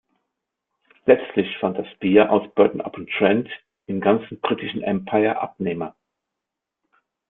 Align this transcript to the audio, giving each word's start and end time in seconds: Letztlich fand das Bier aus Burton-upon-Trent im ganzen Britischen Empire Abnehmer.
Letztlich 1.05 1.47
fand 1.59 1.77
das 1.77 1.85
Bier 1.99 2.31
aus 2.31 2.49
Burton-upon-Trent 2.55 3.47
im 3.85 4.01
ganzen 4.01 4.39
Britischen 4.39 4.81
Empire 4.81 5.39
Abnehmer. 5.39 5.95